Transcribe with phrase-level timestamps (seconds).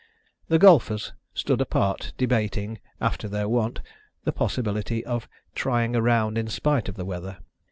[0.47, 3.81] The golfers stood apart debating, after their wont,
[4.23, 7.37] the possibility of trying a round in spite of the weather.